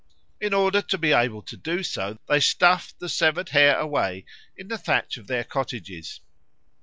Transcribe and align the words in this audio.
In 0.39 0.51
order 0.51 0.81
to 0.81 0.97
be 0.97 1.11
able 1.13 1.43
to 1.43 1.55
do 1.55 1.83
so 1.83 2.17
they 2.27 2.39
stuffed 2.39 2.97
the 2.97 3.07
severed 3.07 3.49
hair 3.49 3.77
away 3.79 4.25
in 4.57 4.67
the 4.67 4.79
thatch 4.79 5.15
of 5.17 5.27
their 5.27 5.43
cottages. 5.43 6.21